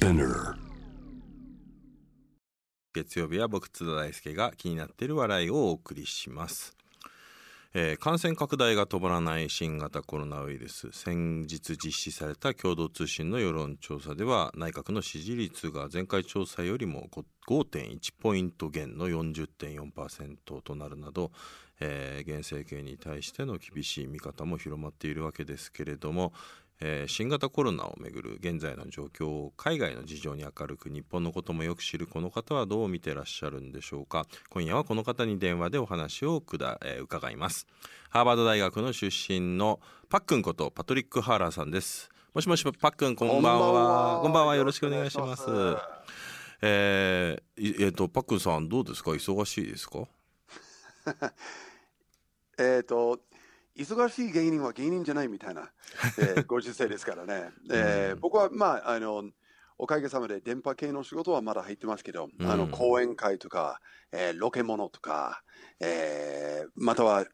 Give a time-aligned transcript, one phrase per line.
[0.00, 0.54] Spinner
[2.94, 6.74] 月曜日は僕津田大輔が気になっている笑いをお送りします、
[7.74, 10.90] えー感染拡大が止まらない新型コロナウイルス。
[10.92, 17.06] 先日実施された共同通信の世論調査では内閣の支持率が前回調査よりも
[17.46, 21.30] 5.1ポイント減の40.4%となるなど、
[21.78, 26.32] えー現政権に対しての厳しい見方も広まっているわけですけれども、
[26.80, 34.26] えー新型コロナをめぐる現在の状況を海外の事情に明るく日本のこともよく知るこの方はどう見てらっしゃるんでしょうか。
[34.48, 37.66] 今夜はこの方に電話でお話をくだ、えー伺います。
[38.08, 42.10] ハーバード大学の出身のパックンことパトリック・ハーラーさんです。
[42.34, 44.20] もしもしパックンこんばんは。
[44.22, 44.56] こんばんは。
[44.56, 45.44] よろしくお願いします。
[46.62, 49.10] えーいえーとパックンさんどうですか？
[49.12, 50.06] 忙しいですか？
[52.58, 53.18] えっ、と、
[53.76, 55.70] 忙しい芸人は芸人じゃないみたいな、
[56.18, 57.50] えーご時世ですからね。
[57.70, 59.30] えー僕は、まあ、あの、
[59.78, 63.80] おかげさまで電波系の仕事はまだ入ってますけど、あのうん講演会とか、
[64.12, 65.42] えーロケモノとか、
[65.80, 67.26] えーまたは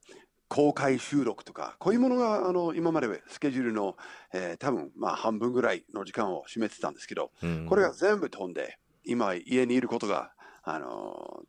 [0.49, 3.97] 公開収録とか、こういうものがあの今までスケジュールの、
[4.33, 7.67] えー多分まあ半分ぐらいの時間を占めてたんですけど、うん。
[7.67, 11.43] これが全部飛んで、今家にいることが、あの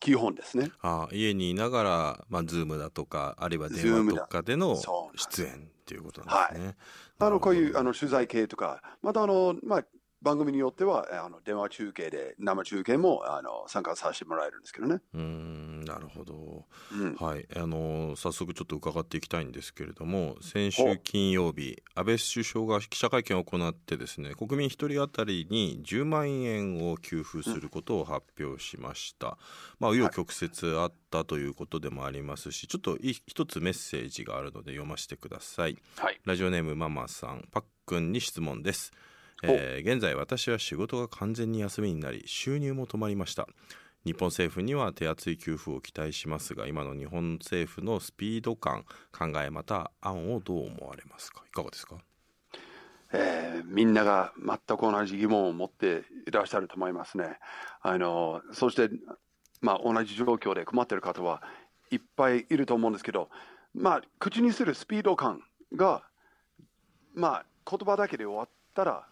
[0.00, 0.72] 基本ですね。
[0.80, 4.76] あ家にいながら、まあ、ズームだとかあるいは電話とかでの
[5.14, 6.76] 出演っていうことなんですね。
[7.18, 9.84] あのこういうあのの取材系とか、またあの、まあ、
[10.22, 15.00] 番組によってはあの電話中継で生中継もあの参加させてもらえるんですけどね。
[15.14, 17.14] うーんなるほど、うん。
[17.16, 17.46] はい。
[17.56, 29.38] あの早速ちょっと伺っていきたいんですけれども先週金曜日安倍首相が記者会見を行ってですね国民一人当たりに10万円を給付することを発表しました、
[29.78, 35.76] まあ紆余曲折あったということでもありますしちょっとい一つメッセージがあるので読ませてください。
[35.96, 36.20] はい。
[36.24, 38.92] ラジオネームママさんパックンに質問です、
[39.42, 43.46] えー現在私は仕事が完全に休みになり収入も止まりました。
[44.04, 51.42] 日本政府には手厚い給付を期待しますが今の日本政府のスピード感考えまた案をどう思われますか？
[51.46, 51.96] いかがですか？
[53.12, 57.38] えーみんなが全く同じ疑問を持っていらっしゃると思いますね。
[57.82, 58.88] あのそして、
[59.60, 61.42] まあ、同じ状況で困っている方は
[61.90, 63.28] いっぱいいると思うんですけど、
[63.74, 65.42] まあ、口にするスピード感
[65.74, 66.02] が、
[67.14, 69.06] まあ、言葉だけで終わったら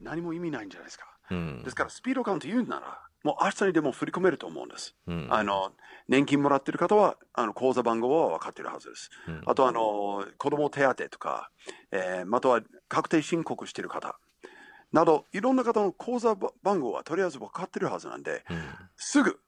[0.00, 1.06] 何も意味ないんじゃないですか。
[1.30, 4.94] うんですから、スピード感と言うなら、もう明日にでも振り込めると思うんです。
[5.06, 5.72] うんあの
[6.08, 9.10] 年金もらってる方は、あの口座番号は分かってるはずです。
[9.26, 11.50] うんあとあの、子供手当とか、
[11.90, 14.18] えーまたは確定申告してる方
[14.92, 18.44] など、いろんな方の口座番号はとりあえず分かってるはずなんで、
[18.96, 19.40] すぐ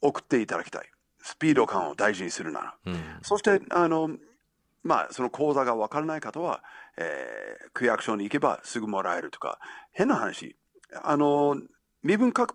[0.00, 0.90] 送っていただきたい。
[1.22, 2.74] スピード感を大事にするなら。
[3.22, 4.10] そして、あの、
[4.82, 6.62] まあ、その口座が分からない方は、
[6.96, 9.58] えー区役所に行けばすぐもらえるとか、
[9.92, 10.56] 変な話、
[11.02, 11.56] あの、
[12.02, 12.54] 身分確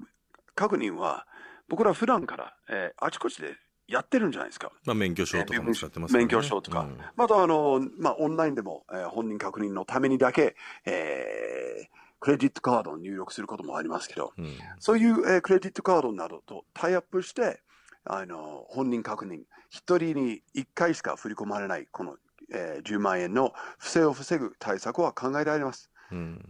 [0.56, 1.26] 確認は、
[1.70, 3.56] 僕ら普段から、えーあちこちで
[3.88, 4.72] やってるんじゃないですか。
[4.86, 6.20] まあ免許証とかも使ってますね。
[6.20, 6.98] 免許証とか、うん。
[7.16, 14.58] またあの、まあ、オンラインでも、えー本人確認のためにだけ、えークレジットカードを入力することもありますけど、うん。
[14.80, 17.62] そういう、えークレジットカードなどとタイアップして、
[18.06, 22.16] あの本人確認、一人に一回しか振り込まれない、この、
[22.54, 25.90] えー10万円の不正を防ぐ対策は考えられます。
[26.12, 26.42] うん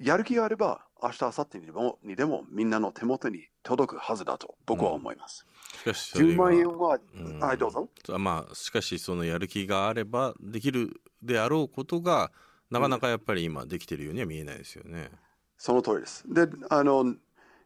[0.00, 5.46] やる気があれば、明日、明後日にでもにでもみんなの手元に届くはずだと僕は思います。
[5.78, 7.88] しかしそれ10は万円は、うんはい、どうぞ。
[8.18, 12.32] まあしかしそのやる気があればできるであろうことが
[12.70, 15.10] なかなかやっぱり今できてるようには見えないですよね。
[15.56, 16.24] その通りです。
[16.26, 17.14] で、あの、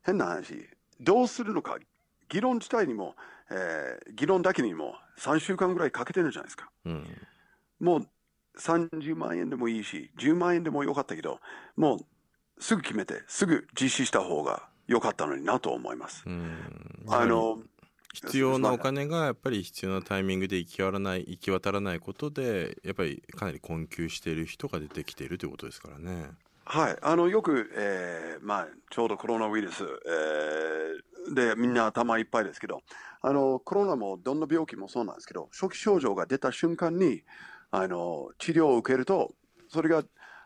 [0.03, 0.69] 変な話、
[1.01, 1.79] どうするのか、
[2.29, 3.15] 議論自体にも、
[3.51, 6.71] えー議論だけにも3週間ぐらいかけてるじゃないですか。
[6.85, 7.07] うん
[7.81, 8.09] もう
[8.59, 11.41] 30万円でもいいし、10万円でもよかったけど、
[11.77, 16.25] もうすぐ決めて、すぐ実施した方が良かったのになと思います。
[16.27, 17.61] うんあの、
[18.13, 26.31] 必要なお金がやっぱり必要なタイミングで行き渡らない行き渡らないことでやっぱりかなり困窮している人が出てきているということですからね。
[26.65, 32.83] はい、あのよく、えーまあ、ちょうどコロナウイルス、えーでみんな頭いっぱいですけど
[33.21, 37.23] あの、コロナもどんな病気もそうなんですけど、初期症状が出た瞬間に
[37.71, 39.35] あの治療を受けると、
[39.69, 40.05] それが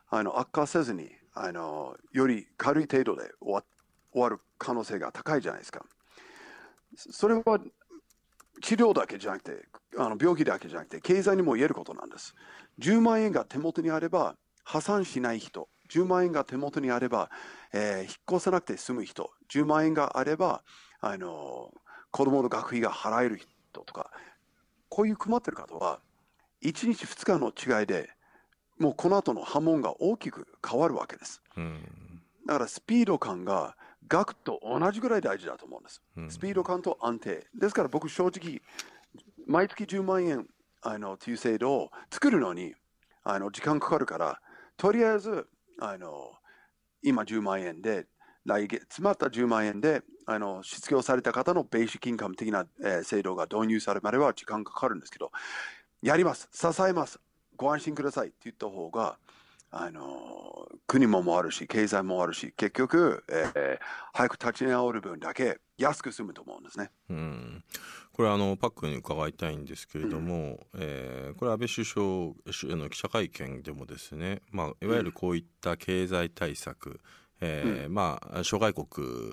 [0.08, 3.64] あの悪化せずにあの、より軽い程度で終わ
[4.12, 5.84] 終わる可能性が高いじゃないですか。
[6.96, 7.58] それは
[8.60, 9.68] 治療だけじゃなくて、
[9.98, 12.34] あの病気だけじゃなくて、経済にも言えることなんです。
[12.78, 17.30] 10万円が手元にあれば、破産しない人、10万円が手元にあれば、
[17.72, 20.62] えー引っ越さなくて済む人、10万円があれば、
[21.00, 21.72] あの
[22.10, 24.10] 子供の学費が払える人とか、
[24.88, 26.00] こういう困ってる方は、
[26.62, 28.10] 1日2日の違いで、
[28.78, 31.42] もうこの後の波紋が大きく変わるわけです。
[31.56, 31.80] うん
[32.46, 33.76] だからスピード感が
[34.08, 36.02] 額と同じぐらい大事だと思うんです。
[36.16, 37.46] うんスピード感と安定。
[37.54, 38.60] ですから僕正直、
[39.46, 40.46] 毎月10万円
[40.80, 42.74] あのという制度を作るのに
[43.22, 44.40] あの時間かかるから、
[44.76, 45.46] とりあえず
[45.80, 46.32] あの
[47.02, 48.06] 今10万円で、
[48.44, 55.30] 来月、詰まった10万円であの失業された方のベーシックインカム的な、えー制度が導入されるまでは時間かかるんですけど、
[56.02, 57.20] やります、支えます、
[57.56, 59.18] ご安心くださいって言った方が、
[59.74, 63.78] あの国ももあるし、経済もあるし、結局、えー
[64.14, 66.90] 早く立ち直る分だけ安く済むと思うんですね。
[67.08, 67.64] うん、
[68.12, 77.00] これあのパックに伺いたいんですけれども、えーこれ安倍首相の記者会見でもですね、まあ、いわゆるこういった経済対策、
[77.44, 78.86] えーまあ、諸外国、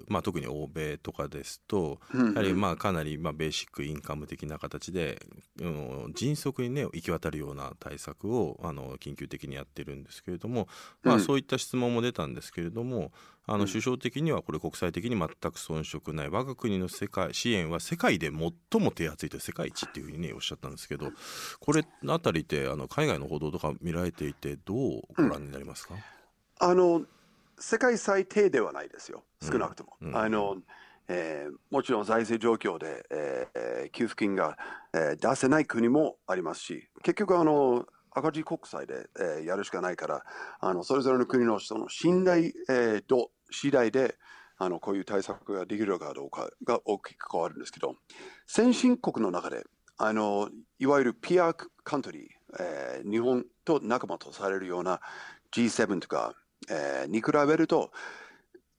[0.07, 5.21] まあ、特に欧米とかですとうんやはりまあかなりまあベーシックインカム的な形で、
[5.61, 10.67] うん迅速にね行き渡るような対策をあの緊急的にやってるんですけれども、
[11.03, 11.21] まあ、うん。
[11.21, 13.11] そういった質問も出たんですけれども
[13.45, 13.59] あうん。
[13.61, 21.11] の首相的にはこれ国際的に全く遜色ない我が国の世界支援は世界で最も手厚いと世界一っていうふうにねおっしゃったんですけど
[21.59, 25.93] これあたりってあの海外の報道とか見られていてどうご覧になりますか、
[26.59, 27.03] あの
[27.59, 29.51] 世界最低ではないですよ、うん。
[29.51, 29.97] 少なくとも。
[30.01, 30.17] うん。
[30.17, 30.57] あの
[31.11, 34.57] えーもちろん財政状況で、えーえー給付金が、
[34.93, 40.23] えー出せない国もありますし、結局あの、赤字国債で、えーやるしかないから、
[40.59, 44.17] あのそれぞれの国の人の信頼、えー度次第で
[44.59, 47.95] あのこういう対策ができるかどうかが大きく変わるんですけど、
[48.45, 49.63] 先進国の中で、
[49.97, 52.23] あのいわゆるピアカントリー、
[52.59, 55.01] えー日本と仲間とされるような
[55.51, 56.35] G7 とか、
[56.69, 57.91] えーに比べると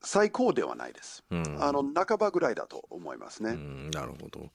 [0.02, 1.24] 最高ではないです。
[1.30, 3.50] うんあの半ばぐらいだと思いますね。
[3.50, 4.50] うんなるほど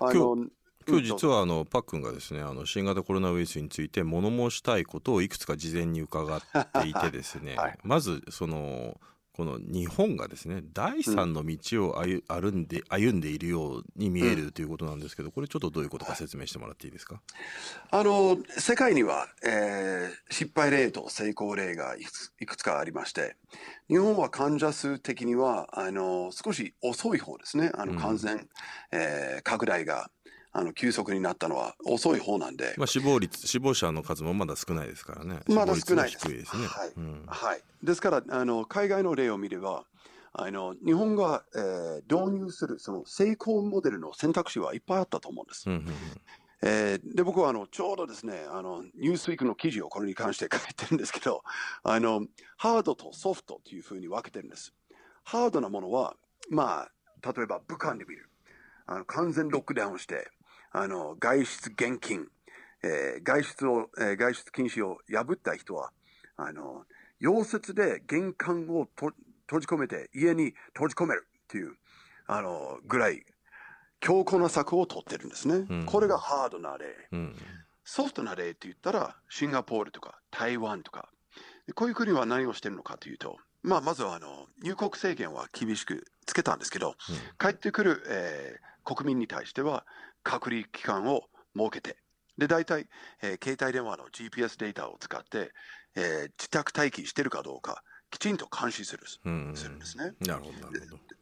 [0.00, 0.46] あの
[0.88, 8.98] 今日実は、はあのパックンがですねあの新型コロナウイルスについて物申したいことをいくつか事前に伺っていてですね、 はいまずその
[9.40, 17.22] この日本がですね第三の道を歩歩んで歩んでいるように見えるということなんですけどこれちょっとどういうことか説明してもらっていいですか、
[17.90, 23.36] あの世界には、えー失敗例と成功例がいくつかありまして、
[23.88, 27.94] 日本は患者数的にはあの少し遅い方ですね、あうん。
[27.94, 28.44] の感染、
[28.92, 30.10] えー拡大が
[30.52, 35.40] あの急速になったのは遅い方なんで、まあ、死亡率死亡者の数もまだ少ないですからね。
[35.48, 36.26] まだ少ないです。
[36.26, 36.92] 低いですね、はい。
[36.96, 37.24] うん。
[37.26, 39.84] はい、ですからあの海外の例を見れば
[40.32, 45.68] あの日本が、えー導入するその成功モデルの選択肢はいっぱいあったと思うんです。
[45.68, 45.94] うんうんうん。
[46.62, 51.42] えーで僕はあのちょうどですねあのニュースウィークの記事をこれに関して書いてるんですけど
[51.84, 52.26] あの
[52.56, 54.74] ハードとソフトというふうに分けてるんです。
[55.22, 56.16] ハードなものは
[56.48, 58.28] まあ例えば武漢で見る。
[58.86, 60.28] あの完全ロックダウンして
[60.72, 62.28] あの外出厳禁、
[62.82, 65.90] えー外出を、えー外出禁止を破った人は
[66.36, 66.84] あの
[67.20, 69.12] 溶接で玄関をと
[69.46, 71.74] 閉じ込めて家に閉じ込めるっていう
[72.26, 73.24] あのぐらい
[73.98, 75.66] 強硬な策を取ってるんですね。
[75.68, 76.86] うんこれがハードな例。
[77.12, 77.36] うん
[77.82, 81.08] ソフトな例って言ったら、シンガポールとか台湾とか、
[81.66, 86.94] でこういう国は何をしてるのかというと、まあ、まずはあの入国制限は厳しくつけたんですけど、
[87.38, 89.84] 帰ってくる、えー国民に対しては
[90.22, 91.24] 隔離期間を
[91.54, 91.98] 設けて、
[92.38, 92.88] で大体、
[93.22, 95.52] えー携帯電話の GPS データを使って、
[95.94, 100.14] えー自宅待機してるかどうか、きちんと監視するうんうんするんですね。
[100.20, 100.68] なるほど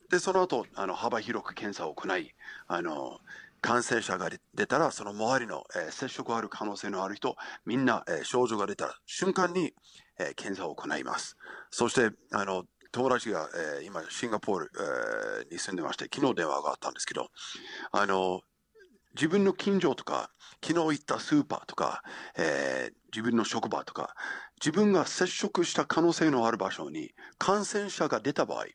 [0.09, 2.33] で、その後、あの幅広く検査を行い、
[2.69, 3.21] あの
[3.61, 9.75] 感染者が出たら、その周りの、えー接触ある可能性のある人、みんな、えー症状が出た瞬間に、
[10.19, 11.37] えー検査を行います。
[11.71, 13.49] そして、あの友達が、
[13.79, 14.71] えー今、シンガポール、
[15.43, 17.29] えーに住んでまして、昨日電話があったんですけど、
[17.93, 18.41] あの
[19.15, 20.31] 自分の近所とか、
[20.65, 22.03] 昨日行ったスーパーとか、
[22.37, 24.15] えー自分の職場とか、
[24.61, 28.67] 自分が接触した可能性のある場所に感染者が出た場合、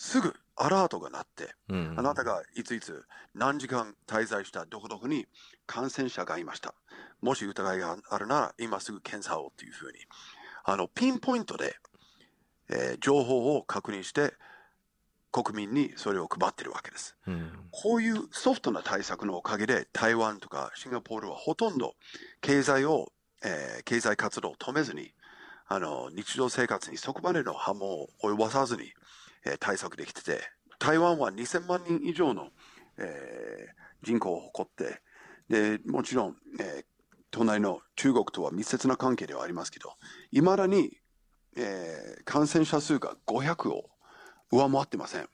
[0.00, 3.04] すぐアラートが鳴って、うんあなたがいついつ
[3.34, 5.26] 何時間滞在したどこどこに
[5.66, 6.74] 感染者がいました。
[7.20, 9.98] もし疑いがあるなら今すぐ検査をというふうに、
[10.64, 11.76] あのピンポイントで、
[12.70, 14.32] えー情報を確認して
[15.32, 17.14] 国民にそれを配ってるわけです。
[17.26, 21.94] うんこういうソフトな対策のおかげで台湾とかシンガポールはほとんど
[22.40, 23.12] 経済を、
[23.44, 25.12] えー経済活動を止めずに
[25.68, 28.94] あの日常生活にそこまでの波紋を及ばさずに、
[29.44, 30.40] えー対策できてて
[30.78, 32.48] 台湾は2000万人以上の、
[32.98, 35.02] えー人口を誇って
[35.50, 36.84] でもちろん、えー
[37.32, 39.92] 隣の中国とは密接な関係ではありますけど
[40.32, 40.98] いまだに、
[41.56, 43.88] えー感染者数が500を
[44.50, 45.28] 上回ってません。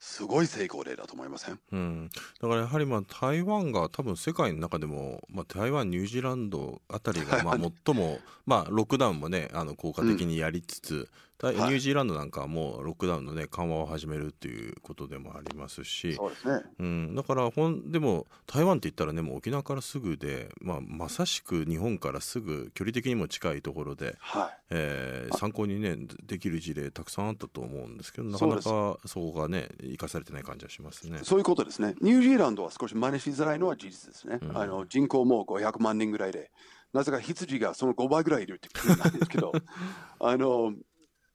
[0.00, 1.58] すごい成功例だと思いません？
[1.72, 24.58] うん、だからやはりまあ台湾が多分世界の中でも、まあ、台湾ニュージーランドあたりがまあ 最も、まあ、ロックダウンもねあの効果的にやりつつ、ニュージーランドなんかはもうロックダウンのね緩和を始めるっていうことでもありますしそうですね、うん、だからほんでも台湾って言ったらねもう沖縄からすぐで、まあ、まさしく日本からすぐ距離的にも近いところで、はい。
[24.70, 31.20] えー、参考にねできる事例たくさんあったと思うんですけどなかなかそこがね生かされてない感じはしますね。
[31.22, 31.94] そういうことですね。
[32.02, 36.50] ニュージーランドは少し真似しづらいのは事実ですね、うん、あの人口も500万人ぐらいで
[36.92, 39.52] なぜか羊がその5倍ぐらいいるって国なんですけど
[40.20, 40.74] あの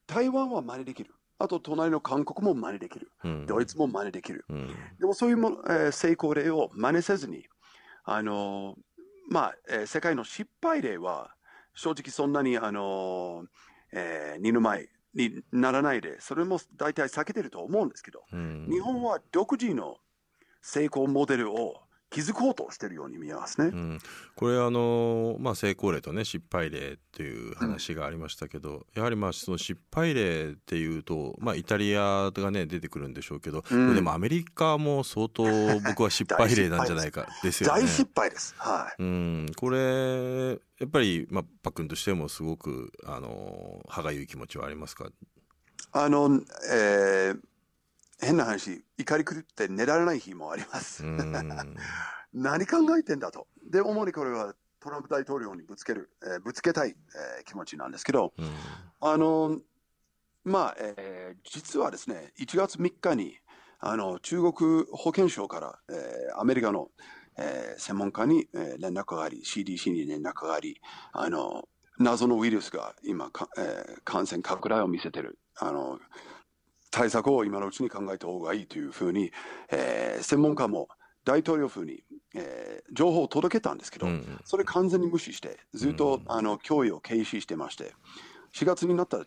[0.08, 1.14] 台湾は真似できる。
[1.40, 3.12] あと隣の韓国も真似できる。
[3.24, 4.46] うん、ドイツも真似できる。
[4.50, 4.68] うん、
[5.00, 7.46] でもそういうも、えー、成功例を真似せずに、
[8.06, 8.76] あのー、
[9.30, 11.32] まあ、えー、世界の失敗例は
[11.74, 13.46] 正直そんなに、あの
[13.92, 19.98] えー、二の舞にならないで、それも大体避けてると思うんですけど、うん、日本は独自の
[20.62, 21.82] 成功モデルを
[22.14, 23.68] 気づこうとしてるように見えますね。
[23.68, 24.00] うん、
[24.36, 35.44] これあの、まあ、成功例とね失敗例っていう話がありましたけど、うん、やはりまあその失敗例っていうと、まあ、イタリアがね出てくるんでしょうけど、うん、でもアメリカも相当
[35.82, 37.82] 僕は失敗例なんじゃないかですよね。
[37.82, 38.54] 大失敗です。
[38.58, 39.02] はい。
[39.02, 40.56] うん、これや
[40.86, 45.10] っぱり、まあ、パックンとしてもすごくあの歯がゆい気持ちはありますか？
[45.92, 46.42] あの、
[46.72, 47.40] えー
[48.24, 51.04] 変な話、怒り狂って寝られない日もあります。
[52.34, 53.48] 何考えてんだと。
[53.70, 58.34] で、主にこれはトランプ大統領にぶつける、えー、ぶつけたい、えー、気持ちなんですけど、
[59.00, 59.60] あの、
[60.44, 63.38] まあ、えー、実はですね、1月3日に、
[63.80, 66.90] あの、中国保健省から、えー、アメリカの、
[67.38, 71.68] えー、専門家に、えー、連絡があり、CDC に連絡があり、あの、
[72.00, 75.38] 謎のウイルスが今えー、感染拡大を見せてる。
[75.56, 76.00] あの、
[76.94, 79.32] 対策を今のうちに考えた方がいいというふうに、
[79.72, 80.90] えー、専門家も
[81.26, 82.04] 大統領府に、
[82.36, 87.94] えー、情報を届けたんですけど、うん、それ完全に無視して、ずっと、うん、あの脅威を軽視してまして、
[88.54, 89.26] 4月になったら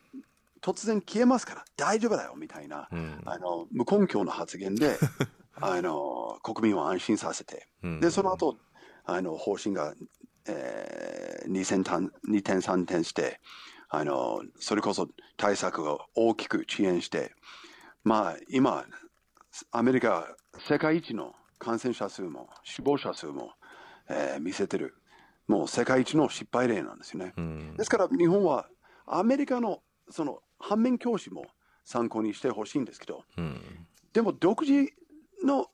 [0.60, 4.96] 突然消えますから大丈夫だよみたいな、うん、あの無根拠の発言で
[5.60, 7.66] あの国民を安心させて、
[8.00, 8.58] でその後
[9.04, 9.92] あの方針が、
[10.46, 11.82] えー、2, 点
[12.28, 13.40] 2点3点して
[13.88, 17.32] あのそれこそ対策を大きく遅延して、
[18.04, 18.84] まあ、今、
[19.72, 23.52] アメリカ、世界一の感染者数も死亡者数も、
[24.08, 24.94] えー、見せてる、
[25.46, 27.32] もう世界一の失敗例なんですよね。
[27.36, 28.68] うん、ですから日本は
[29.06, 31.46] アメリカのその反面教師も
[31.84, 34.92] 参考にしてほしいんですけど、うん、でも独自
[35.44, 35.66] の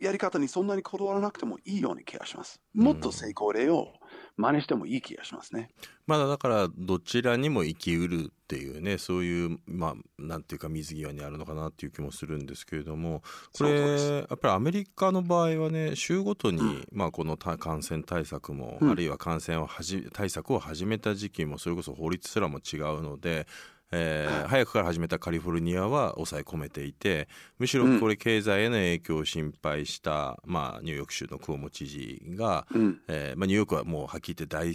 [0.00, 2.60] やり方にそんなにこだわらなくてもいいような気がします。
[2.74, 3.92] もっと成功例を
[4.40, 5.70] 真似してもいい気がしますね。
[6.06, 13.22] まだだからどちらにも生きうるっていうねそういうまあなんていうか水際にあるのかなっていう気もするんですけれども
[13.56, 13.80] これ
[14.16, 23.46] やっぱりアメリカの場合はね週ごとに、うん、まあこの感染対策も、うん、あるいは感染をはじ対策を始めた時期もそれこそ法律すらも違うので
[23.92, 27.28] えー、早くから始めたカリフォルニアは抑え込めていて
[27.58, 34.74] むしろこれ経済への影響を心配した、まあ、ニューヨーク州のクオモ知事が、うん、えー、まあ、ニューヨークはもうはっきり言って大悲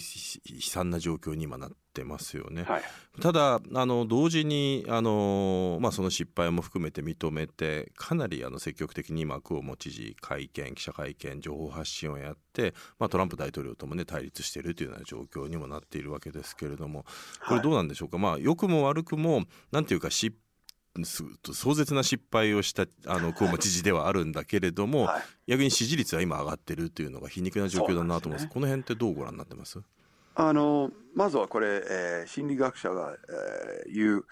[0.61, 2.63] 惨な状況に今なってってますよね。
[2.63, 2.83] はい、
[3.21, 17.05] ただあの同時にあの、まあ、その失敗も含めて認めてかなりあの積極的に今クオモ知事会見記者会見情報発信をやって、まあ、トランプ大統領ともね対立しているというような状況にもなっているわけですけれども
[17.47, 20.35] これどうなんでしょうか、はい、まあ良くも悪くもなんていうか失
[21.03, 29.81] 壮絶な失敗をしたあのクオモ知事ではあるんだけれども、 はい、逆に支持率は今上がってるというのが皮肉な状況だなと思います、ね、この辺ってどうご覧になってます？
[30.35, 33.15] あのまずはこれ、えー、心理学者が、
[33.85, 34.25] えー、言う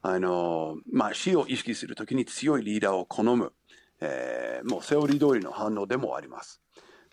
[0.00, 3.52] あの、まあ、死を意識するときに強いリーダーを好む、
[4.00, 6.60] えー、もうセオリー通りの反応でもあります。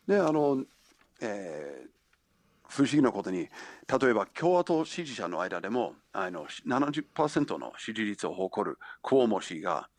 [0.07, 0.63] であの、
[1.21, 1.89] えー
[2.69, 9.89] 不思議なことに、例えば共和党支持者の間でもあの70%の支持率を誇るクオモ氏が、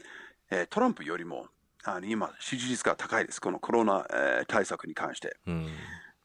[0.50, 1.48] えー、トランプよりも
[1.84, 5.36] あの今、支持率が高いです、このコロナ、えー、対策に関して。
[5.46, 5.66] うん、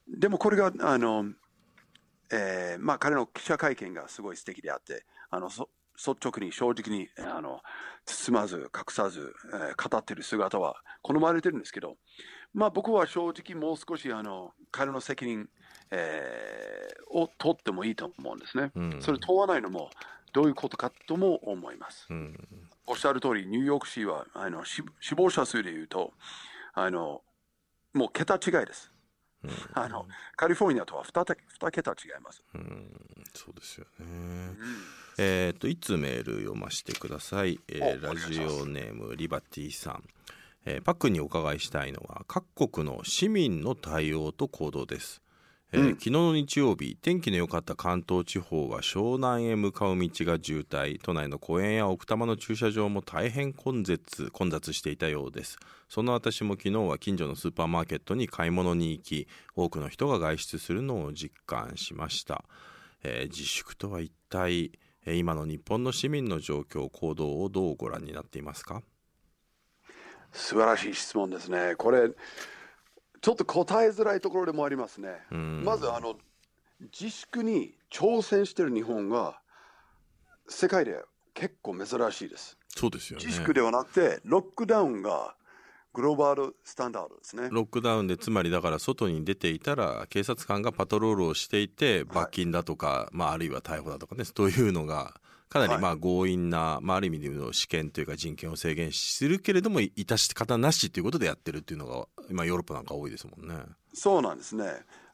[0.08, 1.26] でもこれがあの
[2.32, 5.50] えー、まあ、彼の記者会見がすごい素敵であって、あの
[5.98, 7.62] 率直に正直にあの
[8.06, 11.96] 包まず隠さず、えー、語っている姿は好まれてるんですけど、
[12.54, 15.48] まあ、僕は正直もう少しあの彼の責任、
[15.92, 18.72] えー、を取ってもいいと思うんですね。
[18.76, 19.90] うん、それ問わないのも
[20.34, 22.08] どういうことかとも思います。
[22.10, 22.48] うん、
[22.86, 24.84] おっしゃる通り、ニューヨーク市はあの死
[25.16, 26.12] 亡者数でいうと
[26.74, 27.22] あの、
[27.94, 28.92] もう桁違いです。
[29.74, 32.44] あのカリフォルニアとは 2, 2桁違います。
[32.54, 32.90] うん
[33.34, 33.90] そうですよね。
[34.00, 34.58] うん、
[35.18, 37.60] えっ、といつメール読ませてください。
[37.68, 40.04] えー、ラジオネームリバティさん。
[40.66, 45.22] えー、パックにお伺いしたいのは各国の市民の対応と行動です。
[45.72, 51.00] えーうん昨日の日曜日天気の良かった関東地方は湘南へ向かう道が渋滞。
[51.02, 55.58] 都内の公園や奥多摩の駐車場も大変混雑混雑していたようです。
[55.90, 62.44] そんな私も昨日は近所のスーパーマーケットに買い物に行き多くの人が外出するのを実感しました、
[63.04, 64.72] えー自粛とは一体
[65.06, 68.84] えー今の日本の市民の状況行動をどうご覧になっていますか？
[70.32, 71.76] 素晴らしい質問ですね。
[71.78, 72.10] これ、
[73.26, 75.10] ちょっと答えづらいところでもありますね。
[75.34, 76.16] んまずあの、
[76.92, 79.42] 自粛に挑戦している日本が
[80.48, 81.02] 世界で
[81.34, 82.56] 結構珍しいです。
[82.68, 85.36] そうですよね自粛ではなくて、ロックダウンが
[85.92, 87.50] グローバルスタンダードですね。
[87.50, 95.20] ロックダウンでつまりだから外に出ていたら警察官がパトロールをしていて罰金だとか、まあ、あるいは逮捕だとかねそういうのが
[95.56, 103.56] かなりはいまあ強引な、まあ、ある意味での試験というか人権を制限するけれども致し方なしということでやってるっていうのが今ヨーロッパなんか多いですもんね。
[103.94, 104.66] そうなんですね。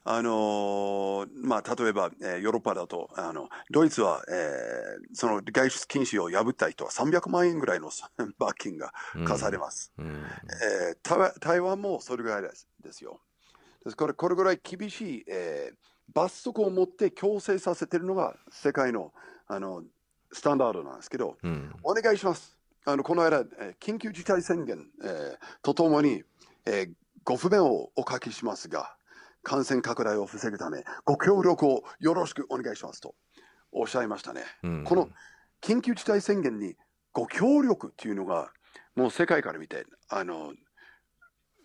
[0.04, 7.88] あのーまあ、例えば、えーヨーロッパだと、あの、ドイツは、えーその外出禁止を破った人は300万円ぐらいの
[8.36, 8.92] 罰金が
[9.24, 9.92] 課されます。
[9.96, 10.24] うん
[10.88, 13.20] えー台台湾もそれぐらいですですよ。
[13.84, 15.76] ですから、これぐらい厳しい、えー
[16.12, 19.14] 罰則を持って強制させてるのが世界の
[19.46, 19.84] あの
[20.32, 22.56] スタンダードなんですけど、うんお願いします。
[22.84, 26.22] あのこの間、えー緊急事態宣言、えーとともに、
[26.66, 26.92] えー
[27.24, 28.96] ご不便をおかけしますが、
[29.44, 33.14] 感染拡大を防ぐため、ご協力をよろしくお願いしますと
[33.70, 34.42] おっしゃいましたね。
[34.64, 35.08] うんこの
[35.60, 36.74] 緊急事態宣言に
[37.12, 38.50] ご協力っていうのが、
[38.96, 40.52] もう世界から見て、あの、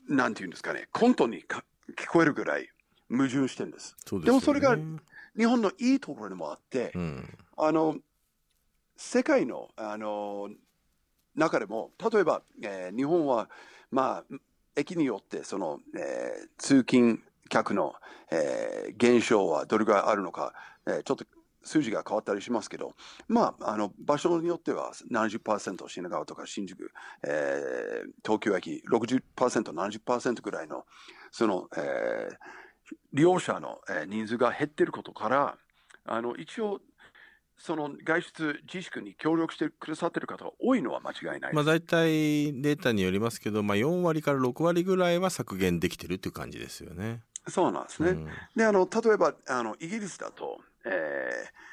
[0.07, 1.63] なんていうんですかね、コントにか
[1.97, 2.69] 聞こえるぐらい
[3.09, 3.95] 矛盾してるんです。
[3.95, 4.77] ですよねでもそれが
[5.35, 7.97] 日本のいいところでもあって、うんあの
[8.97, 10.49] 世界のあの
[11.35, 13.47] 中でも例えば、えー日本は、
[13.91, 14.35] まあ、
[14.75, 17.93] 駅によってその、えー通勤客の、
[18.31, 20.53] えー減少はどれぐらいあるのか、
[20.87, 21.25] えーちょっと
[21.63, 22.93] 数字が変わったりしますけど、
[23.27, 26.91] まあ、あの場所によっては70%品川とか新宿、
[27.23, 30.85] えー東京駅 60%70% ぐらいの
[31.31, 32.35] その、えー
[33.11, 35.57] 利用者の、人数が減っていることから
[36.05, 36.79] あの一応
[37.57, 41.53] その外出自粛に協力してくださっている方が多いのは間違いない。
[41.53, 47.21] まあ、大体データによりますけど、まあ、4割から6割ぐらいは削減できてるっていう感じですよね。
[47.47, 48.09] そうなんですね。
[48.11, 51.67] うんであの例えばあのイギリスだと、えー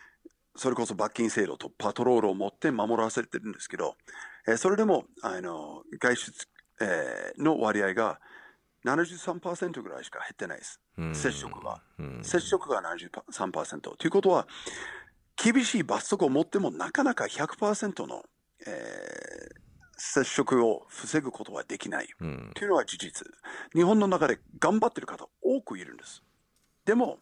[0.57, 3.97] それこそ罰金制度とパトロールを持って守らせてるんですけど、
[4.47, 6.33] えーそれでもあの外出、
[6.81, 8.20] えーの割合が
[8.85, 10.81] 73%ぐらいしか減ってないです。
[10.97, 11.83] うん接触が。
[11.99, 13.81] うん接触が73%。
[13.97, 14.47] ということは、
[15.52, 18.22] 厳しい罰則を持ってもなかなか100%の、
[18.66, 19.64] えー
[19.96, 22.09] 接触を防ぐことはできない。
[22.20, 23.26] うんというのは事実。
[23.74, 26.22] 日本の中で頑張ってる方多くいるんです。
[26.85, 27.18] でも、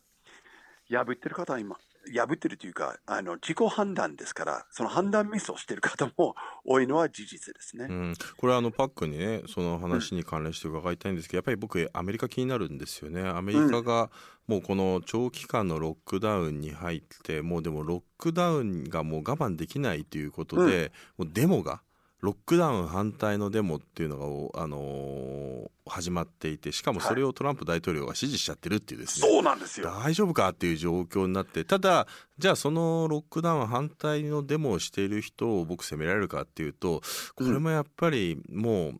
[0.90, 1.76] 破ってる方は今、
[2.10, 6.34] 破ってるというか、あの自己判断ですから、その判断ミスをしている方も
[6.64, 7.86] 多いのは事実ですね。
[7.88, 13.28] うん、これあのパックにねその話に関連して伺いたいんですけど、やっぱり僕アメリカ気になるんですよね。
[13.28, 14.10] アメリカが
[14.46, 21.82] もうこの長期間のロックダウンに入ってもうでもロックダウンがもう我慢できないということで、もうデモが
[22.22, 29.90] ロックダウン反対のデモっていうのがお、あのー始まっていてしかもそれをトランプ大統領が支持しちゃってるっていうですね、そうなんですよ。
[29.90, 32.06] 大丈夫かっていう状況になってただ
[32.38, 37.02] じゃあそのロックダウン反対のデモをしている人を僕責められるかっていうと
[37.35, 38.94] これもやっぱりもう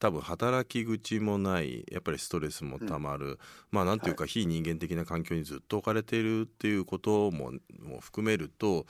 [0.00, 3.38] 多分働き口もないやっぱりストレスもたまる、
[3.70, 8.86] まあなんていうか非人間的な環境にずっと置かれているっていうこともも含めると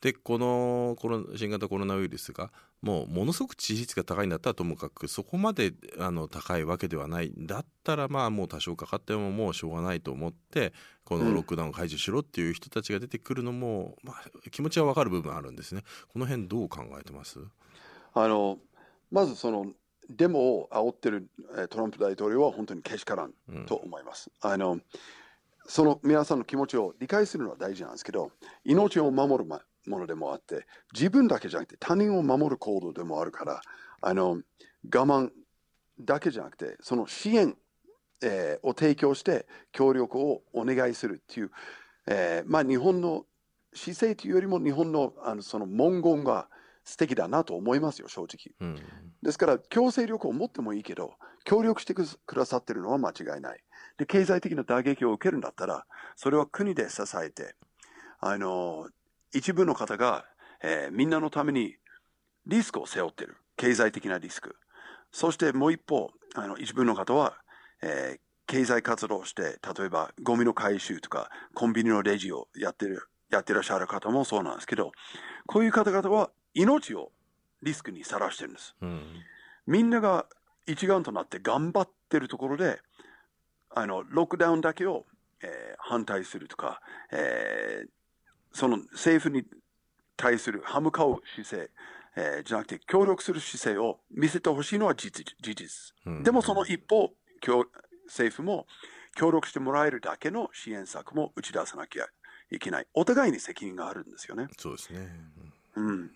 [0.00, 2.50] でこのコロ新型コロナウイルスが
[2.80, 7.32] もうものすごく致死率が高いんだったらともかくそこまであの高いわけではない。
[7.36, 10.72] だったらまあもう多少かかってももうしょうがないと思って
[11.04, 15.82] このロックダウンを解除しろっていう人たちが出てくるのも、まあ、気持ちはわかる部分あるんですね。
[16.08, 17.38] この辺どう考えてます？
[18.14, 18.58] あの
[19.10, 19.66] まずその
[20.10, 24.30] デモを煽ってるえートランプ大統領は本当にけしからんうんと思います。
[24.40, 24.80] あの
[25.66, 28.32] その皆さんの気持ちを理解するのは大事なんですけど、
[28.64, 33.60] 命を守るまものでもあって、自分だけじゃなくて他人を守る行動でもあるから、
[34.00, 34.42] あの我
[34.84, 35.30] 慢
[36.00, 37.56] だけじゃなくて、その支援、
[38.22, 41.50] えーを提供して協力をお願いするっていう、
[42.06, 43.24] えーまあ、日本の
[43.74, 46.48] 姿勢というよりも日本のあのその文言が
[46.84, 48.52] 素敵だなと思いますよ、正直。
[48.60, 48.78] うん
[49.24, 52.06] ですから、強制力を持ってもいいけど、協力してく
[52.36, 53.64] ださってるのは間違いない。
[53.96, 57.54] で、経済的な打撃を受けるんだったら、それは国で支えて、
[58.20, 58.88] あの、
[59.32, 60.26] 一部の方が、
[60.62, 61.76] えーみんなのために
[62.46, 63.36] リスクを背負ってる。
[63.56, 64.56] 経済的なリスク。
[65.10, 67.38] そしてもう一方、あの、一部の方は、
[67.82, 74.92] えー経済活動して、例えばゴミの回収とか、コンビニのレジをやってる、やってらっしゃる方もそうなんですけど、
[75.46, 77.10] こういう方々は命を
[77.64, 78.76] リスクにさらしてるんです。
[78.80, 79.02] うん
[79.66, 80.26] みんなが
[80.66, 82.80] 一丸となって頑張ってるところで、
[83.74, 85.06] あの、ロックダウンだけを、
[85.42, 86.80] えー反対するとか、
[87.12, 87.88] えー
[88.52, 89.44] その政府に
[90.16, 91.70] 対する歯向かう姿勢、
[92.16, 95.94] えーじゃなくて協力する姿勢を見せてほしいのは事実。
[96.06, 97.66] うんでもその一方、協
[98.06, 98.66] 政府も
[99.16, 102.06] 協力してもらえるだけの支援策も打ち出さなきゃ
[102.50, 102.86] いけない。
[102.94, 104.48] お互いに責任があるんですよね。
[104.58, 105.00] そうですね。
[105.00, 105.52] うん、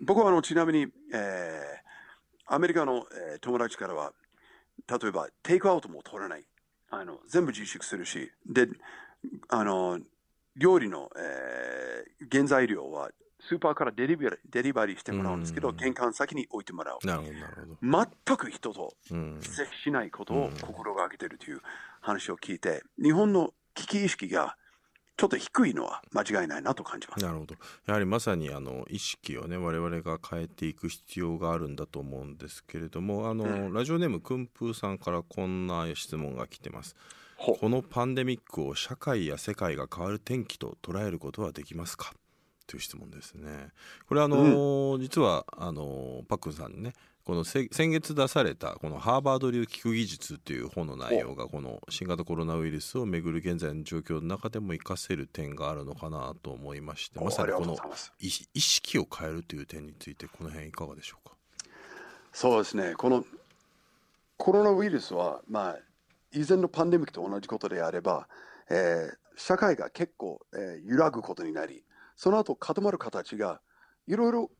[0.01, 1.89] 僕はあのちなみに、えー
[2.51, 4.13] アメリカの、えー友達からは、
[4.89, 6.45] 例えばテイクアウトも取らない。
[6.91, 8.69] あの全部自粛するし、で、
[9.49, 10.01] あの、
[10.57, 17.07] 料理の、えー原材料はスーパーからデリバリーデリバリーしてもらうんですけど、うん玄関先に置いてもらう。
[17.07, 18.09] なるほどなるほど。
[18.27, 21.61] 全く人とうん接しないことを心がけているという
[22.01, 24.57] 話を聞いて、日本の危機意識が
[25.19, 27.25] ちょっと低いのは間違いないなと感じます。
[27.25, 27.57] なるほど。
[27.87, 33.73] やはりまさにあの意識をね我々が変えていく必要があるんだと思うんですけれどもあの、うん。
[33.73, 36.95] ラジオネームくんぷーさんからこんな質問が来てます。
[37.37, 42.15] ほこのパンデミックを社会や世界が変わる転機と捉えることはできますか？
[42.69, 43.71] という質問ですね。
[44.09, 46.93] これあの、実はあのパックンさんにね
[47.29, 57.77] このせ先月出されたこのハーバード流聞く技術という本の内容がこの新型コロナウイルスをめぐる現在の状況の中でも活かせる点があるのかなと思いましてまさにことの
[58.19, 61.35] 意識を変えるという点についてこの辺いかがでしょうか？
[62.33, 63.23] そうですね、この
[64.39, 65.79] コロナウイルスは、まあ、
[66.33, 68.27] 以前のパンデミックと同じことであれば、
[68.71, 71.85] えー社会が結構、えー揺らぐことになり、
[72.17, 73.61] その後固まる形が
[74.07, 74.51] いろいろ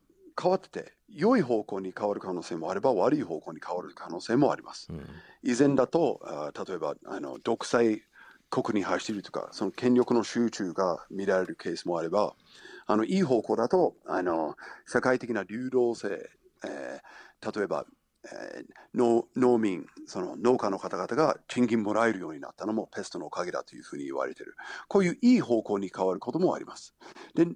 [0.41, 4.87] 変わってて、良い方向に変わる可能性もあれば、悪い方向に変わる可能性もあります。
[4.89, 5.05] うん
[5.41, 8.03] 以前だと、あー例えばあの独裁
[8.49, 12.35] 国に走るとか、その権力の集中が見られるケースもあれば、
[12.87, 16.29] あのいい方向だとあの社会的な流動性、
[16.65, 17.85] えー例えば、
[18.25, 24.55] えー農農民、その農家の方々が賃金もらえるようになったのもペストのおかげだというふうに言われている。
[24.89, 26.93] こういういい方向に変わることもあります。
[27.33, 27.47] で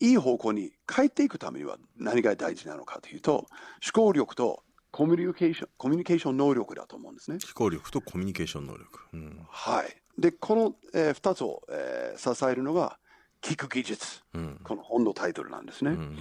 [0.00, 3.46] いい方向に変えていくためには何が大事なのかというと、思
[3.92, 7.38] 考力とコミュニケーションコミュニケーション能力だと思うんですね。
[7.44, 9.96] 思考力とコミュニケーション能力、うんはい。
[10.18, 12.98] で、この、え2つを、えー支えるのが、
[13.40, 14.22] 聞く技術。
[14.34, 15.92] うんこの本のタイトルなんですね。
[15.92, 16.16] うん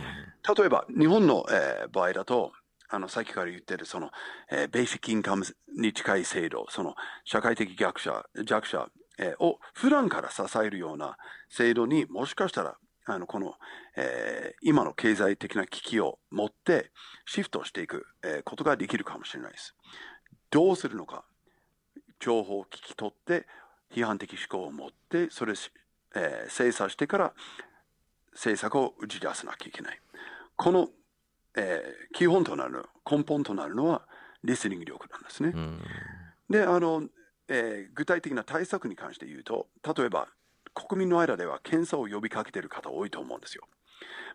[0.57, 2.51] 例えば、日本の、えー場合だと、
[2.89, 4.11] あの、さっきから言ってる、その、
[4.51, 5.45] えーベーシックインカム
[5.77, 11.17] に近い制度、その、社会的逆者、弱者、えーを普段から支えるような
[11.49, 12.77] 制度にもしかしたら、
[13.09, 13.55] あの、この、
[13.95, 16.91] えー今の経済的な危機を持って
[17.25, 19.75] シフトしていく、えーことができるかもしれないです。
[20.49, 21.23] どうするのか。
[22.19, 23.47] 情報を聞き取って、
[23.91, 25.53] 批判的思考を持って、それ
[26.15, 27.33] えー精査してから
[28.33, 30.01] 政策を打ち出さなきゃいけない。
[30.55, 30.89] この、
[31.55, 34.07] えー基本となる、根本となるのは、
[34.43, 35.51] リスニング力なんですね。
[35.53, 35.81] うん
[36.49, 37.03] で、あの、
[37.47, 40.27] えー具体的な対策に関して言うと、例えば、
[40.81, 43.63] 国民の間では検査を呼びかけている方多いと思うんですよ。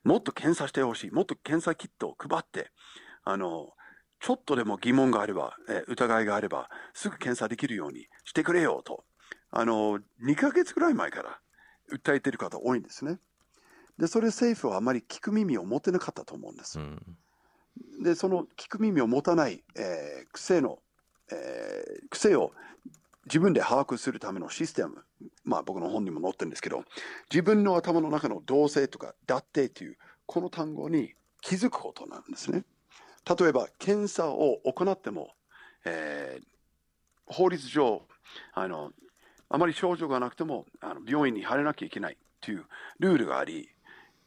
[0.05, 1.11] もっと検査してほしい。
[1.11, 2.71] もっと検査キットを配って、
[3.25, 3.71] あの、
[4.21, 9.05] ちょっとでも疑問があれば、えー疑いがあれば、すぐ検査できるようにしてくれよと、
[9.51, 11.41] あの、2ヶ月ぐらい前から
[11.93, 13.19] 訴えている方多いんですね。
[13.99, 16.83] で、それ政府はあまり聞く耳を持ってなかったと思うんですう。
[16.83, 17.17] ん
[18.03, 20.79] で、その聞く耳を持たない、えー癖の、
[21.31, 22.53] えー癖を
[23.27, 25.05] 自分で把握するためのシステム、
[25.45, 26.85] まあ僕の本にも載ってるんですけど、
[27.31, 32.65] 自分の頭の中の同性とか脱定というこの単語に気づくことなんですね。
[33.39, 35.35] 例えば、検査を行っても、
[35.85, 36.53] えー
[37.27, 38.03] 法律上
[38.53, 38.91] あの、
[39.49, 42.65] あまり症状がなくてもあの病院に入らなきゃいけないという
[42.99, 43.69] ルールがあり、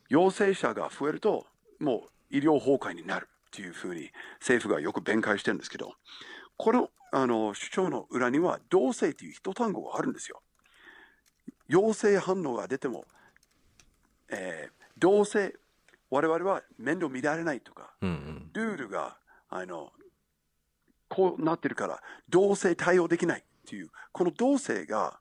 [0.10, 1.46] 陽性者が増えると、
[1.80, 5.94] もう医療崩壊になるというふうに政府がよく弁解してるんですけど、
[6.58, 10.42] このあの主張の裏には、同性という一単語があるんですよ。
[11.68, 13.06] 陽性反応が出ても、
[14.30, 15.54] えー同性、
[16.10, 19.18] 我々は面倒見られないとか、うんうんルールが
[19.50, 19.92] あの
[21.10, 25.20] こうなってるから、同性対応できないっていう、この同性が、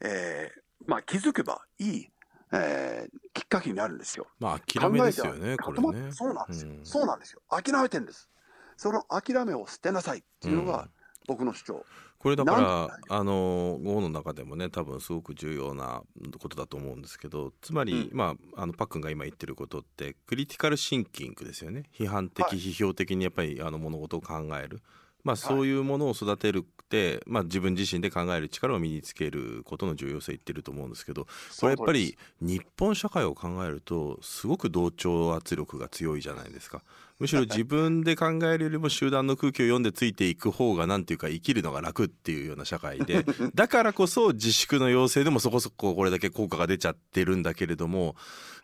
[0.00, 2.10] えーまあ、気づけばいい、
[2.52, 4.26] えーきっかけになるんですよ。
[4.38, 7.42] まあ諦めですよねこれねそうなんですよ、うんそうなんですよ。
[7.50, 8.28] 諦めてるんです。
[8.76, 10.18] その諦めを捨てなさい。
[10.18, 10.66] っていうのうん。
[10.68, 10.88] が
[11.26, 11.86] 僕の主張。
[12.18, 16.02] これだからあのご本の中でもね多分すごく重要な
[16.40, 18.16] ことだと思うんですけどつまり、うん。
[18.16, 21.84] まああのパックンが今言ってることってクリティカルシンキングですよね。
[21.96, 22.58] 批判的、はい。
[22.58, 24.82] 批評的にやっぱりあの物事を考える。
[25.26, 31.26] まあ、そういうものを育てるって、まあ、自分自身で考える力を身につけることの重要性言ってると思うんですけど
[31.60, 36.82] これやっぱり日本社会を考えるとすごく同調圧力が強いじゃないですか。
[37.18, 43.24] むしろ自分で考えるよりも集団の空気を読んでついていく方がなんていうか生きるのが楽っていうような社会で
[43.54, 48.16] だからこそ自粛の要請でもそこそここれだけ効果が出ちゃってるんだけれども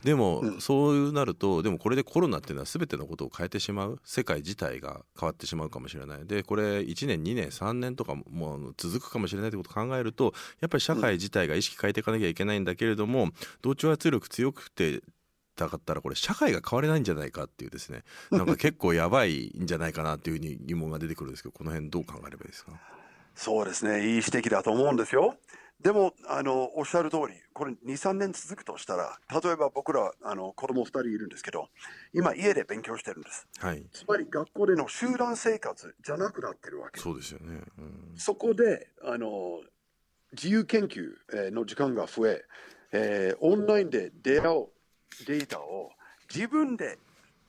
[0.04, 6.26] でもそうなるとでもこれでコロナっていうのは全てのことを変えてしまう世界自体が変わってしまうかもしれない。
[6.26, 13.30] でこれ1年2年3年とかも続くかもしれないってことを考えるとやっぱり社会自体が意識変えていかなきゃいけないんだけれども
[13.62, 15.02] 同調圧力強くて
[15.54, 18.02] たかったらこれ社会が変われないんじゃないかっていうですね。
[18.30, 22.72] なんか結構やばいんじゃないかなっていうふうに疑問が出てくるんですけどこの辺どう考えればいいですか？
[23.34, 24.06] そうですね。
[24.06, 25.36] いい指摘だと思うんですよ。
[25.80, 31.70] でもあのおっしゃる通りこれ23年続くとしたら例えば僕らあの子供2人いるんですけど
[32.12, 37.00] 今家で勉強してるんです、はい、つまり学校での集団生活じゃなくなってるわけ。
[37.00, 39.60] そうですよね、うん、そこであの
[40.32, 42.44] 自由研究の時間が増え
[42.92, 44.66] えー、オンラインで出会う
[45.26, 45.90] データを
[46.34, 46.98] 自分で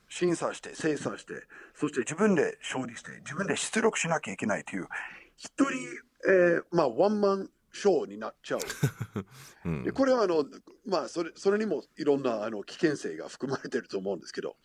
[0.09, 1.33] 審査して精査して
[1.75, 4.87] そして自分で勝利して自分で出力しなきゃいけないという
[5.37, 5.71] 一人、
[6.27, 8.59] えー、まあワンマンショーになっちゃう。
[9.65, 10.45] うん、でこれはあの、
[10.85, 14.55] まあ、それそれにもいろんなあの危険性が含まれてると思うんですけど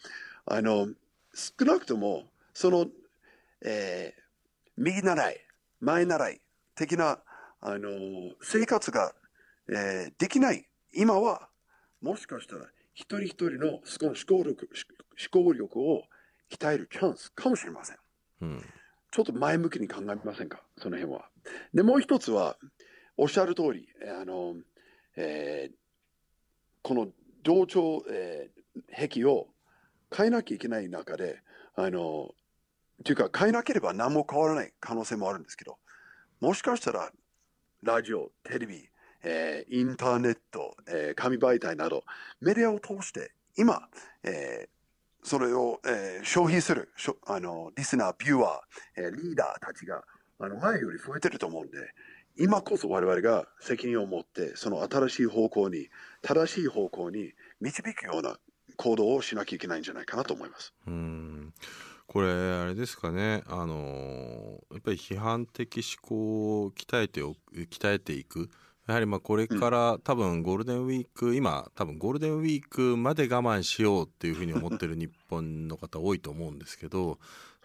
[0.45, 0.89] あの
[1.35, 2.87] 少なくともその、
[3.63, 4.23] えー、
[4.77, 5.41] 右習い
[5.81, 6.41] 前習い
[6.75, 7.23] 的な
[7.61, 7.89] あの
[8.43, 9.15] 生活が、
[9.69, 11.49] えー、できない今は
[12.03, 12.67] もしかしたら
[12.99, 14.69] 一人一人のその思考力
[15.33, 16.03] 思考力を
[16.51, 17.97] 鍛えるチャンスかもしれません。
[18.41, 18.65] うん、
[19.13, 21.29] ちょっと前向きに考えませんか、その辺は。
[21.73, 22.57] で、もう一つは、
[23.17, 23.89] おっしゃる通り、
[24.21, 24.57] あの、
[25.15, 25.75] えー、
[26.83, 27.09] この
[27.45, 29.47] 同調、えー、壁を
[30.13, 31.41] 変えなきゃいけない中で、
[31.77, 32.35] あの、
[33.05, 35.79] というか変えなければ何も変わらない可能性もあるんですけど、
[36.41, 37.13] もしかしたら、
[37.85, 38.89] ラジオ、テレビ、
[39.23, 42.05] えー、インターネット、えー、紙媒体など
[42.41, 43.89] メディアを通して今、
[44.23, 46.91] えー、それを、えー、消費する
[47.27, 50.03] あのリスナー、ビューアー、えー、リーダーたちが
[50.41, 51.79] あの前より増えてると思うんで
[52.41, 55.89] 今こそ我々が責任を持ってその新しい方向に
[56.23, 58.39] 正しい方向に導くような
[58.77, 60.73] 行動をしなきゃいけないんじゃないかなと思います。
[60.87, 61.53] うん。
[62.07, 63.43] これあれですかね。
[63.49, 68.49] あのやっぱり批判的思考を鍛えてお鍛えていく。
[68.89, 77.19] やはりまあこれから多分ゴールデンウィーク、今多分ゴールデンウィークまで我慢しようっていうふうに思ってる日本の方多いと思うんですけど、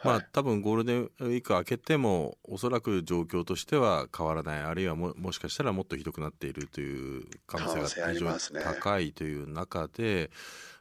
[0.04, 10.30] まあ多分ゴールデンウィーク明けてもおそらく状況としては変わらないあるいはももしかしたらもっとひどくなっているという可能性が非常に高いという中で、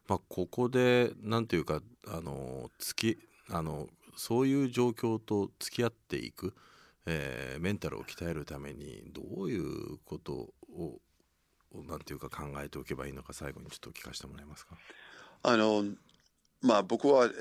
[0.08, 3.16] まあここでなんていうかあの月
[3.48, 6.52] あのそういう状況と付き合っていく。
[7.06, 10.32] えー、メンタルを鍛えるためにどういうこと
[10.72, 11.00] を
[11.74, 14.76] なんていうか考えておけばいいのか最後にちょっと聞かせてもらえますか？
[15.42, 15.84] あの
[16.60, 17.32] まあ僕は、えー、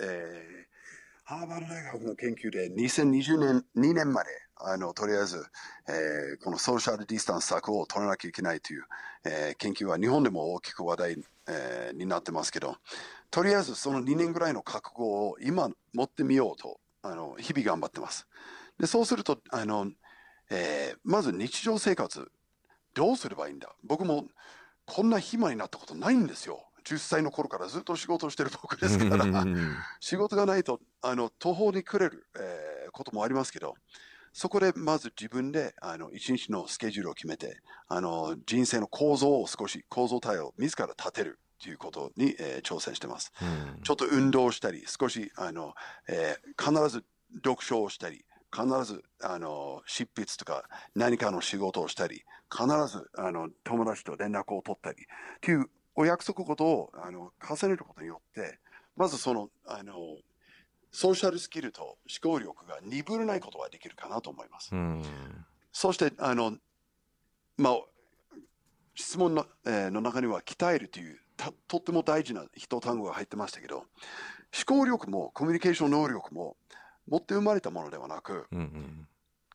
[1.23, 5.43] ハーバード大学の研究で2020年2年まであのとりあえず、
[5.87, 8.83] えー、このソーシャルディスタンス策を取らなきゃいけないという、
[9.25, 12.77] えー、研究は日本でも大きく話題、えー、になってますけど
[13.31, 18.27] とりあえずその2年ぐらいの覚悟を今持ってみようとあの日々頑張ってます。
[18.79, 19.91] でそうするとあの、
[20.49, 22.31] えー、まず日常生活
[22.93, 23.69] どうすればいいんだ？
[23.83, 24.25] 僕も
[24.85, 26.65] こんな暇になったことないんですよ。
[26.83, 29.45] 10歳の頃からずっと仕事をしてる僕ですから。
[29.99, 33.75] 仕事がないとあの途方に暮れる、えー、こともありますけど
[34.33, 43.45] そこでまず自分であの一日のスケジュールを決めてあの人生の構造を少し構造体を自ら立てるということに、えー、挑戦してます、う
[43.79, 45.75] ん、ちょっと運動したり少しあの、
[46.09, 47.03] えー、必ず
[47.43, 55.05] 読書をしたり必ずあの執筆とか何かの仕事をしたり必ずあの友達と連絡を取ったり
[55.41, 58.59] というお約束事をあの重ねることによって
[58.95, 59.93] まずそのあの
[60.91, 64.71] ソーシャルスキルと思考力が鈍らないことができるかなと思います。
[65.71, 66.57] そしてあの、
[67.57, 67.73] まあ、
[68.93, 71.17] 質問の,、えー、の中には鍛えるという
[71.67, 73.85] とっても大事な一単語が入ってましたけど思
[74.65, 76.57] 考力もコミュニケーション能力も
[77.07, 79.07] 持って生まれたものではなく、うんうん、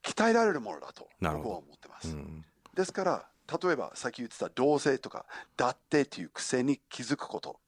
[0.02, 2.08] 鍛えられるものだと僕は思ってます。
[2.08, 3.28] うん、ですから
[3.62, 5.24] 例えばさっき言ってた同性とか
[5.56, 7.60] だってという癖に気づくこと、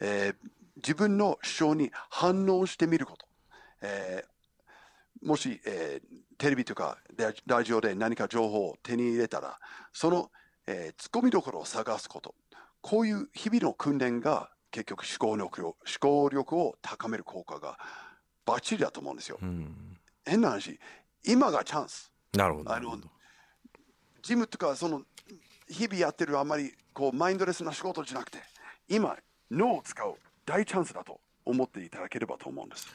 [0.00, 0.34] えー、
[0.76, 3.26] 自分の主張に反応してみること、
[3.80, 6.98] えー、もし、えー、テレビとか
[7.46, 9.58] ラジオで何か情報を手に入れたら
[9.92, 10.30] その、
[10.66, 12.34] えー、ツッコミどころを探すこと。
[12.82, 17.78] こういう日々の訓練が結局思考力を思考力を高める効果が
[18.44, 19.38] バッチリだと思うんですよ。
[19.40, 20.78] うん、変な話、
[21.24, 22.12] 今がチャンス。
[22.34, 22.72] なるほど。
[22.72, 22.98] あの
[24.22, 25.02] ジムとか、その、
[25.68, 28.38] 日々やってるあんまりこうマインドレスな仕事じゃなくて、
[28.88, 29.16] 今、
[29.50, 32.88] 脳を使う大チャンスだと思っていただければと思うんです。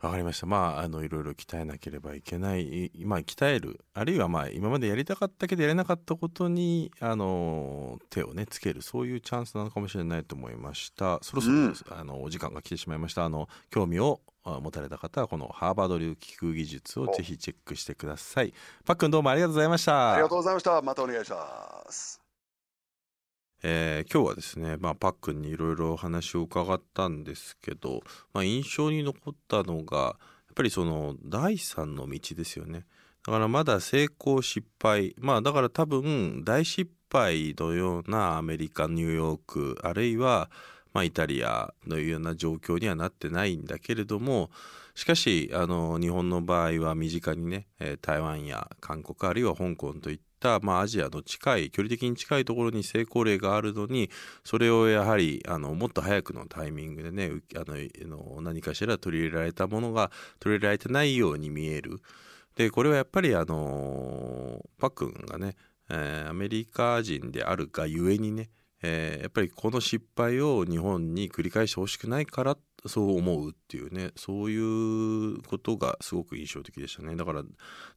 [0.00, 0.46] わかりました。
[0.46, 2.92] まあ、あの、いろいろ鍛えなければいけない。
[3.04, 3.80] まあ、鍛える。
[3.94, 8.82] あるいは、まあ、今までやりたかったけどやれなかったことに、あの、手をね、つける。
[8.82, 11.18] そういうチャンスなのかもしれないと思いました。
[11.22, 13.24] そろそろです、あの、お時間が来てしまいました。
[13.24, 18.54] あの、興味をあ持たれた方は、このハーバード流聞く技術をぜひチェックしてください。
[18.84, 20.12] パックンどうもありがとうございました。
[20.12, 20.80] ありがとうございました。
[20.80, 22.27] またお願いします。
[23.62, 30.14] えー今日はですね、まあ、パックンにいろいろお話を伺ったんですけど、まあ、印象に残ったのがやっ
[30.54, 32.84] ぱりその第三の道ですよね。
[33.26, 40.50] だからまだ成功失敗まあだから多分大失敗のようなアメリカニューヨークあるいは
[40.92, 44.50] まあイタリアのような状況にはなってないんだけれども
[44.94, 47.66] しかしあの日本の場合は身近にね、
[48.02, 54.10] 台湾や韓国あるいは香港といったた、まあ、アジアの近い距離的に近いところに成功例があるのに
[54.44, 62.00] それをやはりあのもっと早くのタイミングでねあの何かしら取り入れられたものが取り入れられてないように見える。
[62.56, 65.54] でこれはやっぱりあのパックンがね、
[65.88, 68.50] えアメリカ人であるがゆえにね、
[68.82, 77.16] えやっぱりこの失敗を日本に繰り返してほしくないからっそう思うっていうねそういうことがすごく印象的でしたね。
[77.16, 77.42] だから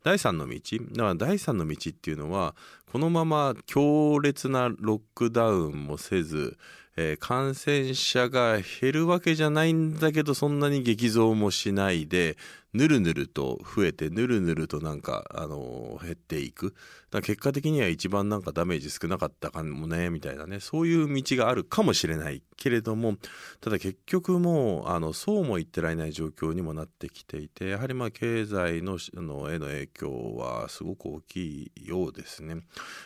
[0.03, 0.59] 第三の道
[0.91, 2.55] だから第三の道っていうのは
[2.91, 6.57] このまま強烈なロックダウンもせず、
[6.97, 12.35] えー感染者が減るわけじゃないんだけどそんなに激増もしないで
[12.73, 16.73] ぬるぬると増えてぬるぬるとなんか、あのー減っていく
[17.21, 23.15] 結果的には一番なんかダメージ少なかったかもねみたいなねそういう道があるかもしれないけれども
[23.59, 32.57] ただ結局もうあのそうも言ってられない状況にもなってきていてやはりまあ経済ののへの影響はすごく大きいようですね。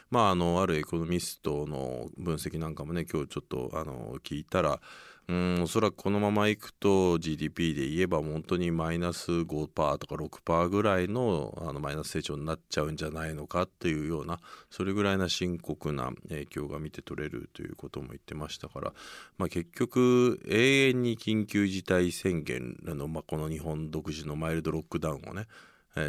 [0.10, 4.80] まああのあるエコノミストの分析なんかもね今日ちょっとあの聞いたら
[5.28, 18.94] うんおそらくこのままいくと GDP で言えば本当にマイナス5%とか6%ぐらいのあのマイナス成長になっちゃうんじゃないのかっていうようなそれぐらいな深刻な影響が見て取れるということも言ってましたから、
[19.40, 25.48] まあ、結局永遠に緊急事態宣言の、まあ、この日本独自のマイルドロックダウンをね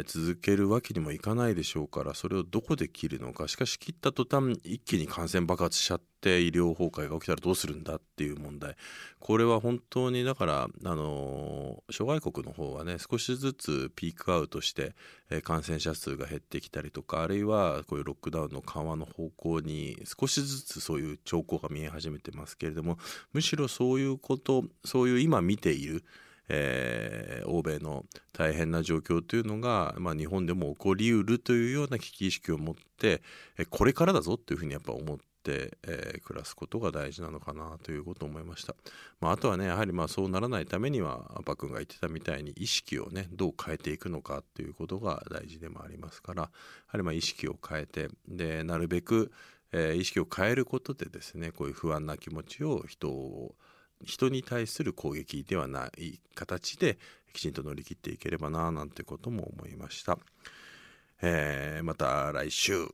[0.05, 3.47] 続けるわけにもいかないでしょうからそれをどこで切るのか。
[3.47, 8.75] しかし切った途端一気に感染爆発しちゃって医療崩壊が起きたらどうするんだっていう問題。
[9.19, 14.93] これは本当にだから、あの諸外国の方はね少しずつピークアウトして、
[15.43, 22.97] 感染者数が減ってきたりとかあるいはこういうロックダウンの緩和の方向に少しずつそういう兆候が見え始めてますけれども
[23.33, 26.03] むしろそういうことそういう今見ている
[26.49, 33.21] えー欧米の大変な状況というのが、まあ、日本でも起こりうるというような危機意識を持って
[33.57, 38.75] えこれからだぞというふうにやっぱ思って、えー暮らすことが大事なのかなということを思いました、
[39.21, 46.49] まあ、あとはねやはりまあそうならないためにはパ君が言ってたみたいに意識をねどう変えていくのかということが大事でもありますからや
[46.87, 49.31] はりまあ意識を変えてでなるべく、
[49.71, 53.55] えー意識を変えることでですねこういう不安な気持ちを人を
[54.03, 56.97] 人に対する攻撃ではない形で
[57.33, 60.17] きちんと乗り切っていければななんてことも思いました。
[61.21, 62.87] えーまた来週